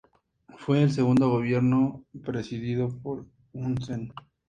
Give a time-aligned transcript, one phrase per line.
[0.57, 4.11] Fue el segundo gobierno presidido por Hun Sen.